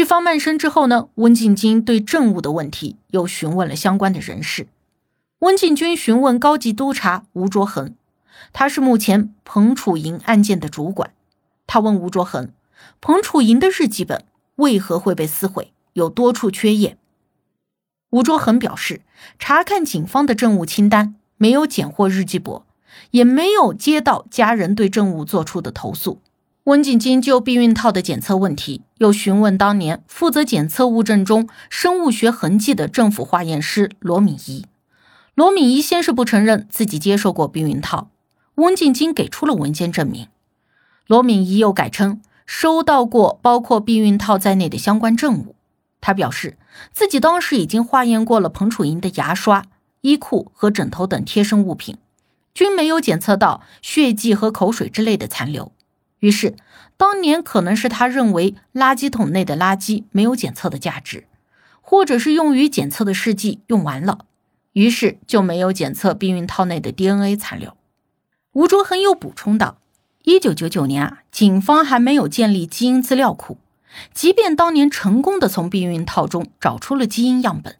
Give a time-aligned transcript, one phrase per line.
[0.00, 4.66] 据方曼生之后呢，温静军对政务的问题又询问了相关的人士。
[5.40, 7.94] 温静军询问高级督察吴卓恒，
[8.50, 11.12] 他是目前彭楚莹案件的主管。
[11.66, 12.50] 他问吴卓恒，
[13.02, 14.24] 彭楚莹的日记本
[14.56, 16.96] 为何会被撕毁，有多处缺页。
[18.08, 19.02] 吴卓恒表示，
[19.38, 22.62] 查看警方的政务清单，没有检获日记簿，
[23.10, 26.22] 也没有接到家人对政务做出的投诉。
[26.64, 34.66] 温景金就避孕套的检测问题，又询问当年负责检测物证中生物学痕迹的政府化验师罗敏仪。
[35.34, 38.10] 罗敏仪先是不承认自己接受过避孕套，
[38.56, 40.28] 温景金给出了文件证明。
[41.06, 45.56] 罗敏仪又改称收到过包括避孕套在内的相关证物。
[46.02, 46.58] 他表示
[46.92, 49.64] 自己当时已经化验过了彭楚莹的牙刷、
[50.02, 51.96] 衣裤和枕头等贴身物品，
[52.52, 55.72] 均没有检测到血迹和口水之类的残留。
[56.20, 56.54] 于是，
[56.96, 61.26] 当年可能是他认为垃圾桶内的垃圾没有检测的价值，
[61.80, 64.26] 或者是用于检测的试剂用完了，
[64.74, 67.76] 于是就没有检测避孕套内的 DNA 残留。
[68.52, 69.78] 吴卓恒又补充道
[70.24, 73.56] ：“一九九九年啊，警方还没有建立基因资料库，
[74.12, 77.76] 即便当年成功的从避孕套中找出了基因样本，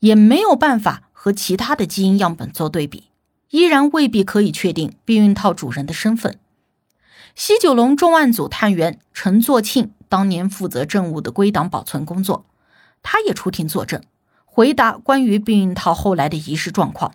[0.00, 3.04] 也没有办法和其他的基因样本做对比，
[3.50, 6.38] 依然未必可以确定避孕套主人的身份。”
[7.36, 12.46] 西九龙重案组探员陈作庆当年负责证物的归档保存工作，
[13.02, 14.00] 他也出庭作证，
[14.46, 17.12] 回答关于避孕套后来的遗失状况。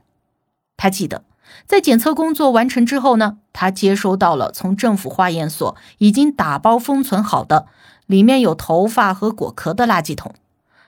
[0.78, 1.24] 他记得，
[1.66, 7.66] 在检测工作完成之后呢，他接收到了从政府化验所已经打包封存好的
[8.06, 10.36] 里面有头发和果壳的垃圾桶，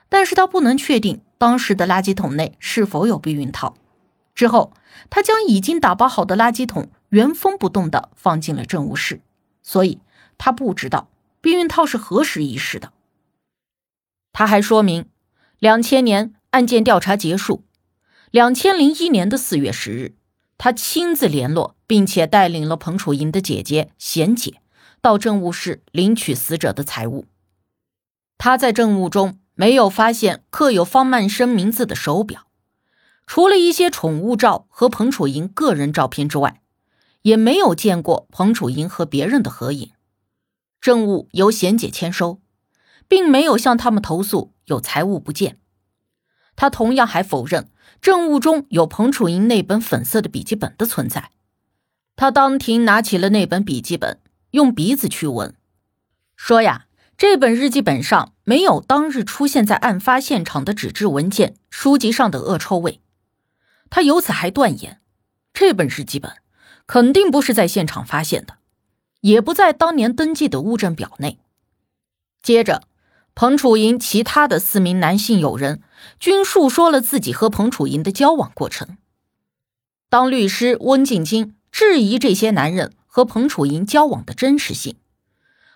[0.08, 3.74] 但是他不能确定当时的垃圾桶内是否有避孕套。
[4.32, 4.72] 之后，
[5.10, 9.20] 他将已经打包好的垃圾桶原封不动地放进了政务室，
[9.62, 10.00] 所以
[10.36, 11.08] 他不知道
[11.40, 12.92] 避孕套是何时遗失的。
[14.32, 15.06] 他还说明，
[15.60, 17.62] 两千年案件调查结束，
[18.32, 20.16] 两千零一年的四月十日，
[20.58, 24.60] 他亲自联络并且带领了彭楚莹的姐姐贤姐
[25.00, 27.26] 到政务室领取死者的财物。
[28.36, 32.48] 他在证物中没有发现刻有方曼生名字的手表。
[33.24, 36.60] 除了一些宠物照和彭楚莹个人照片之外，
[37.24, 39.90] 也没有见过彭楚莹和别人的合影。
[40.80, 42.40] 证物由贤姐签收，
[43.08, 45.58] 并没有向他们投诉有财物不见。
[46.56, 47.70] 他同样还否认
[48.00, 51.30] 证物中有彭楚莹那本粉色的笔记本的存在。
[52.16, 54.20] 他当庭拿起了那本笔记本，
[54.52, 55.54] 用鼻子去闻，
[56.36, 56.86] 说呀。
[57.16, 63.00] 这本日记本上没有当日出现在案发现场的纸质文件、书籍上的恶臭味。
[63.88, 65.00] 他由此还断言，
[65.52, 66.32] 这本日记本
[66.86, 68.56] 肯定不是在现场发现的，
[69.20, 71.38] 也不在当年登记的物证表内。
[72.42, 72.82] 接着，
[73.34, 75.82] 彭楚莹其他的四名男性友人
[76.20, 78.98] 均述说了自己和彭楚莹的交往过程。
[80.08, 84.96] 当律师温静金质疑这些男人和彭楚莹交往的真实性，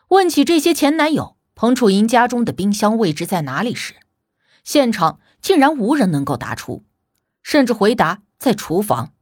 [0.08, 3.94] 问起这些前男友彭楚莹家中的冰箱位置在哪里时，
[4.62, 6.84] 现场竟然无人能够答出。
[7.42, 9.14] 甚至回答在厨房，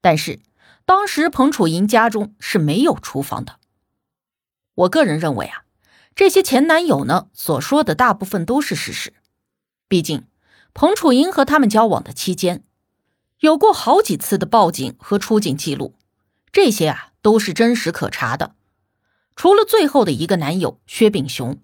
[0.00, 0.40] 但是
[0.86, 3.58] 当时彭楚莹家中是没有厨房的。
[4.74, 5.64] 我个人认为啊，
[6.14, 9.12] 这些前男友呢所说的大部分都是事实。
[9.88, 10.26] 毕竟
[10.72, 12.62] 彭楚莹和他们交往的期间，
[13.40, 15.94] 有过好几次的报警和出警记录，
[16.52, 18.54] 这些啊都是真实可查的。
[19.34, 21.60] 除了最后的一个男友薛炳雄，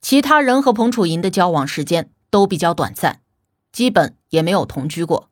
[0.00, 3.20] 其他人和彭楚莹的交往时间都比较短暂。
[3.70, 5.28] 基本也没有同居过，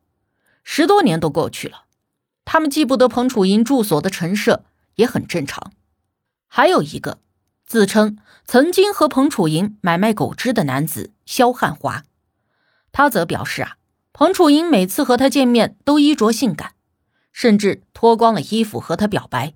[0.62, 1.83] 十多年都过去了，
[2.44, 4.64] 他们记不得彭楚莹住所的陈设
[4.96, 5.73] 也很正常。
[6.46, 7.19] 还有一个
[7.67, 12.05] 自称曾经和彭楚莹买卖狗只的男子肖汉华，
[12.93, 13.76] 他则表示啊，
[14.12, 16.75] 彭楚莹每次和他见面都衣着性感，
[17.32, 19.55] 甚至脱光了衣服和他表白，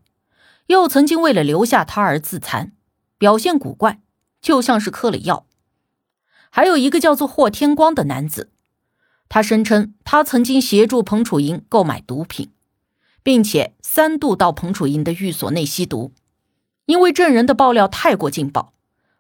[0.67, 2.73] 又曾经为了留下他而自残，
[3.19, 4.01] 表现古怪，
[4.41, 5.47] 就像是嗑了药。
[6.51, 8.51] 还有一个叫做霍天光的男子。
[9.29, 12.51] 他声称，他曾经协助彭楚莹购买毒品，
[13.29, 16.15] 并且三度到彭楚莹的寓所内吸毒。
[16.87, 18.73] 因为证人的爆料太过劲爆，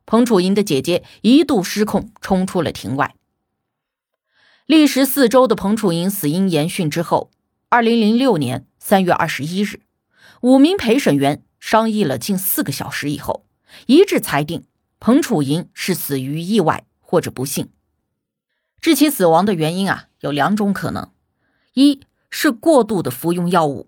[0.06, 3.14] 彭楚莹的姐姐一度失控，冲出了庭外。
[4.64, 7.30] 历时四周的彭楚莹死因研讯之后，
[7.68, 9.82] 二零零六年三月二十一日，
[10.40, 13.44] 五名陪审员商议了近四个小时以后，
[13.84, 14.64] 一致裁定
[14.98, 17.68] 彭楚莹是死于意外或者不幸。
[18.80, 21.10] 致其死亡的原因啊，有两种可能：
[21.74, 22.00] 一
[22.30, 23.86] 是过度的服用药物，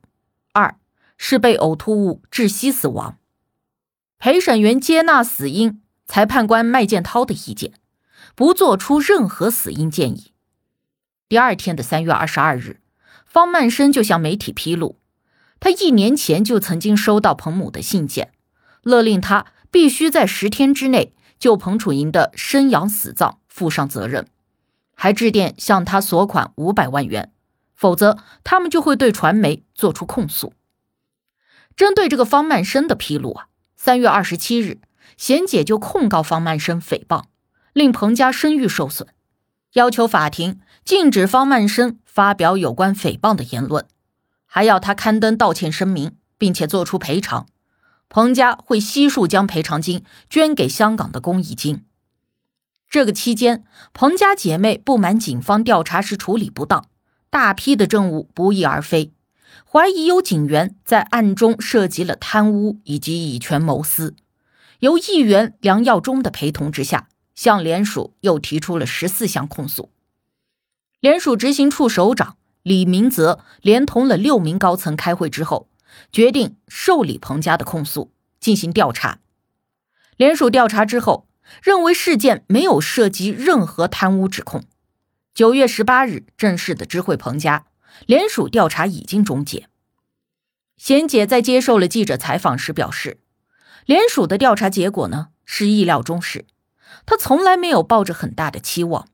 [1.22, 3.18] 是被呕吐物窒息死亡。
[4.18, 7.74] 陪审员接纳死因裁判官麦建涛的意见，
[8.34, 10.32] 不做出任何死因建议。
[11.28, 12.80] 第二天的三月二十二日，
[13.26, 14.98] 方曼生就向媒体披露，
[15.60, 18.32] 他一年前就曾经收到彭母的信件，
[18.82, 24.26] 勒令他必须在十天之内就彭楚莹的生养死葬负上责任，
[24.94, 27.30] 还致电向他索款五百万元，
[27.74, 30.54] 否则他们就会对传媒做出控诉。
[31.76, 33.46] 针对这个方曼生的披露啊，
[33.76, 34.80] 三月二十七日，
[35.16, 37.24] 贤姐就控告方曼生诽谤，
[37.72, 39.08] 令彭家声誉受损。
[39.74, 43.86] 要求法庭禁止方曼生发表有关诽谤的言论，
[44.44, 47.46] 还要他刊登道歉声明，并且作出赔偿。
[48.08, 51.84] 彭家会悉数将赔偿金捐给香港的公益金。
[52.88, 53.62] 这个期间，
[53.94, 56.86] 彭家姐妹不满警方调查时处理不当，
[57.30, 59.12] 大批的证物不翼而飞，
[59.72, 64.16] 怀疑有警员在暗中涉及了贪污以及以权谋私。
[64.80, 67.08] 由议员梁耀忠的陪同之下。
[67.32, 69.90] 向联署又提出了十四项控诉。
[71.00, 75.70] 联署执行处首长李明泽连同了六名高层开会之后，
[76.12, 79.20] 决定受理彭家的控诉，进行调查。
[80.18, 81.28] 联署调查之后，
[81.62, 84.64] 认为事件没有涉及任何贪污指控。
[85.32, 87.64] 九月十八日正式的知会彭家，
[88.06, 89.68] 联署调查已经终结。
[90.76, 93.18] 贤姐在接受了记者采访时表示，
[93.84, 96.46] 联署的调查结果呢是意料中事。
[97.06, 99.08] 她从来没有抱着很大的期望。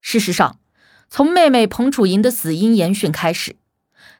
[0.00, 0.58] 事实上，
[1.08, 3.56] 从妹妹彭楚莹的死因研讯开始，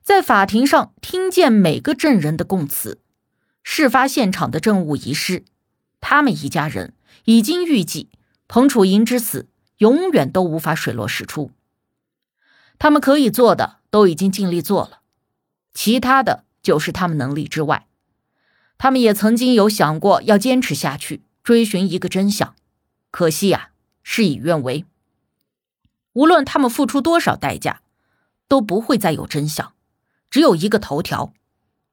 [0.03, 3.00] 在法庭上听见每个证人的供词，
[3.62, 5.44] 事发现场的证物遗失，
[6.00, 6.94] 他们一家人
[7.25, 8.11] 已经预计
[8.49, 9.49] 彭楚莹之死
[9.79, 11.50] 永远都无法水落石出。
[12.78, 15.00] 他们可以做的都已经尽力做了，
[15.73, 17.87] 其他的就是他们能力之外。
[18.78, 22.55] 他们也曾经有想过要坚持下去，追寻一个真相。
[23.11, 23.70] 可惜呀，
[24.02, 24.84] 事与愿违。
[26.12, 27.81] 无论他们付出多少代价，
[28.49, 29.73] 都不会再有真相，
[30.28, 31.32] 只有一个头条，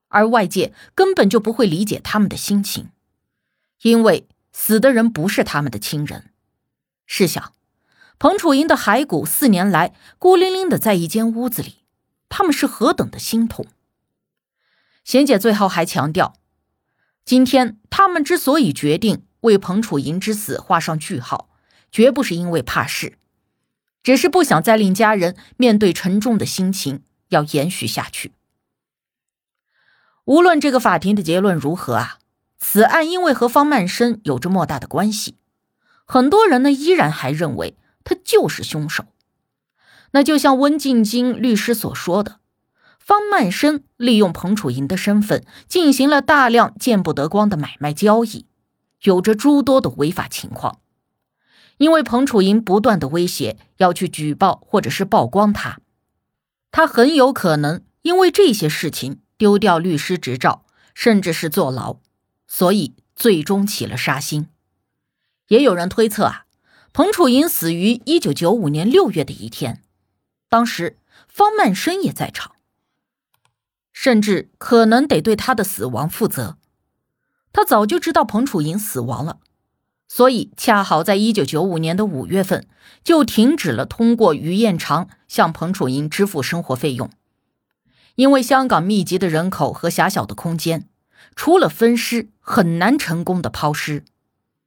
[0.09, 2.89] 而外界根本就不会理解他们的心情，
[3.81, 6.31] 因为死的人不是他们的亲人。
[7.05, 7.53] 试想，
[8.23, 11.79] 彭楚莹的骸骨四年来孤零零的在一间屋子里，
[12.29, 13.67] 他们是何等的心痛。
[15.03, 16.33] 贤姐最后还强调，
[17.25, 19.25] 今天他们之所以决定。
[19.41, 21.49] 为彭楚莹之死画上句号，
[21.91, 23.17] 绝不是因为怕事，
[24.01, 28.31] 只是不想再令家人面对沉重的心情要延续下去。
[30.23, 32.19] 无论这个法庭的结论如何啊，
[32.57, 35.35] 此案因为和方曼生有着莫大的关系，
[36.05, 39.05] 很多人呢依然还认为他就是凶手。
[40.11, 42.39] 那就像温静晶律师所说的，
[42.99, 48.45] 方曼生利用彭楚莹的身份进行了大量见不得光的买卖交易。
[49.01, 50.79] 有着诸多的违法情况，
[51.75, 55.79] 因为彭楚莹不断的威胁要去举报或者是曝光他，
[56.71, 61.97] 他很有可能因为这些事情丢掉律师执照，甚至是坐牢，
[62.47, 64.47] 所以最终起了杀心。
[65.49, 66.42] 也有人推测啊，
[66.95, 69.81] 彭楚莹死于一九九五年六月的一天，
[70.47, 72.51] 当时方曼生也在场，
[73.91, 76.59] 甚至可能得对他的死亡负责。
[77.51, 79.39] 他早就知道彭楚莹死亡了，
[80.07, 82.67] 所以恰好在一九九五年的五月份
[83.03, 87.09] 就停止了通过于彦长向彭楚莹支付生活费用。
[88.13, 90.87] 因为香港密集的人口和狭小的空间，
[91.35, 94.05] 除了分尸很难成功的抛尸，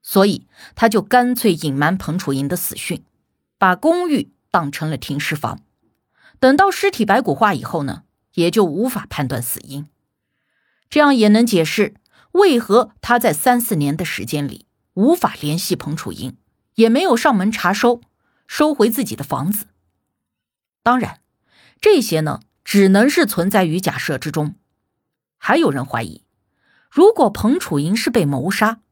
[0.09, 0.47] 所以
[0.77, 3.05] 他就干脆隐瞒彭楚莹的死讯，
[3.59, 5.59] 把公寓当成了停尸房。
[6.39, 9.89] 等到尸体白骨化以后呢，也就无法判断死因。
[10.89, 11.95] 这样也能解释。
[12.31, 16.37] 为何他在三四年的时间里无法联系彭楚英，
[16.77, 18.01] 也没有上门查收，
[18.47, 19.67] 收回自己的房子？
[20.85, 21.19] 当然，
[21.81, 24.55] 这些呢，只能是存在于假设之中。
[25.37, 26.23] 还有人怀疑，
[26.89, 28.83] 如果彭楚英是被谋杀，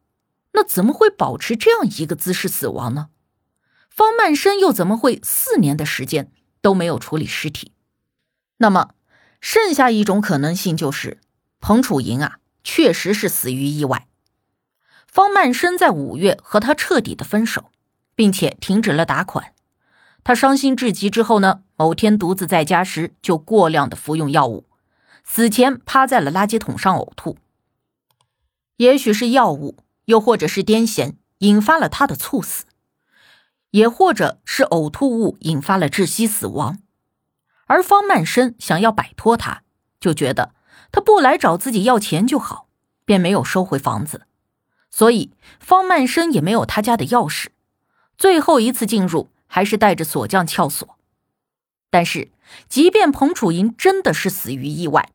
[0.54, 3.10] 那怎么会保持这样一个姿势死亡呢？
[3.90, 7.72] 方曼生又怎么会四年的时间都没有处理尸体？
[8.56, 8.94] 那么，
[9.40, 11.20] 剩下一种可能性就是，
[11.60, 12.38] 彭楚莹啊。
[12.66, 14.08] 确实是死于意外。
[15.06, 17.70] 方曼生在五月和他彻底的分手，
[18.14, 19.52] 并且停止了打款。
[20.24, 24.64] 他伤心至极之后呢，某天独自在家时就过量的服用药物，
[25.24, 27.36] 死前趴在了垃圾桶上呕吐。
[28.78, 32.64] 也许是药物，又或者是癫痫引发了他的猝死，
[33.70, 36.78] 也或者是呕吐物引发了窒息死亡。
[37.66, 39.62] 而方曼生想要摆脱他，
[39.98, 40.54] 就觉得
[40.92, 42.68] 他不来找自己要钱就好，
[43.04, 44.26] 便没有收回房子，
[44.90, 47.46] 所以方曼生也没有他家的钥匙。
[48.16, 49.30] 最后一次进入。
[49.46, 50.98] 还是带着锁匠撬锁，
[51.88, 52.32] 但是
[52.68, 55.12] 即便彭楚莹真的是死于意外，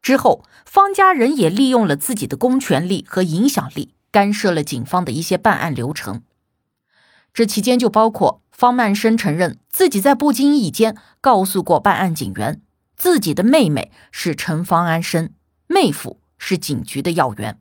[0.00, 6.22] 之后方家人也利用了自己的公权力和影响力，干涉了警方的一些办案流程。
[7.32, 12.62] 这期间就包括方曼生承认自己在不经意间告诉过办案警员，
[12.96, 15.32] 自己的妹妹是陈方安生，
[15.66, 17.58] 妹夫是警局的要员。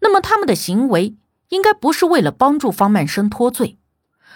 [0.00, 1.16] 那么他们的行为
[1.50, 3.76] 应该不是为了帮助方曼生脱罪。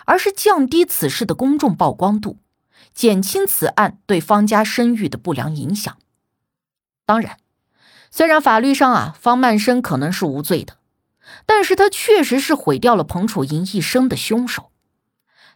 [0.07, 2.37] 而是降低此事的公众曝光度，
[2.93, 5.97] 减轻此案对方家声誉的不良影响。
[7.07, 7.39] 当然，
[8.17, 10.77] 虽然法律上啊方曼生可能是无罪的，
[11.47, 14.71] 但是他确实是毁掉了彭楚莹一生的凶手。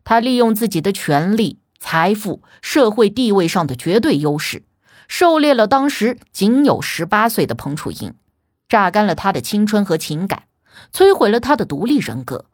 [0.03, 4.65] 他利用自己的权力、财富、社会地位上的绝对优势，
[5.07, 8.13] 狩猎了当时仅有十八岁的彭楚莹，
[8.69, 10.49] 榨干了他的青春和情感，
[10.93, 12.47] 摧毁了他的独立人格。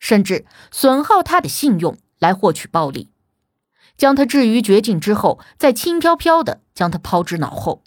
[0.00, 3.08] 甚至损耗他的信用来获取暴利，
[3.96, 7.84] 将他置于绝境之后，再轻飘飘的将他抛之脑后，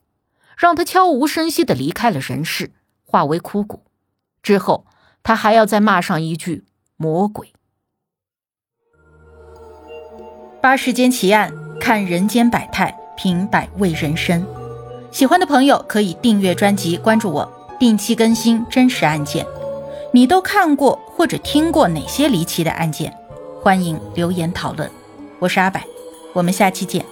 [0.58, 2.72] 让他悄无声息的离开了人世，
[3.06, 3.84] 化为枯骨。
[4.42, 4.88] 之后，
[5.22, 6.66] 他还要再骂上一句
[6.98, 7.54] “魔鬼”。
[10.60, 14.44] 八世间奇案，看人间百态，品百味人生。
[15.12, 19.46] 喜欢的朋友可以订阅专辑，关注我，定期更新真实案件。
[20.12, 23.16] 你都看过或者听过哪些离奇的案件？
[23.62, 24.90] 欢迎留言讨论。
[25.38, 25.80] 我是阿柏，
[26.34, 27.06] 我们下期见。